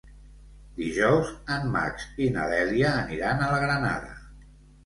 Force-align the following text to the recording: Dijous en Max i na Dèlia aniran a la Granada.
Dijous 0.77 1.29
en 1.57 1.69
Max 1.75 2.07
i 2.25 2.31
na 2.39 2.47
Dèlia 2.55 2.95
aniran 3.05 3.45
a 3.45 3.51
la 3.55 3.61
Granada. 3.69 4.19